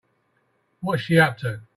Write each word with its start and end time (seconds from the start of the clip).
What's 0.79 1.03
she 1.03 1.19
up 1.19 1.37
to? 1.39 1.61